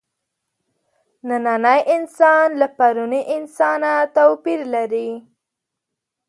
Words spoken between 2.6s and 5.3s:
پروني انسانه توپیر لري.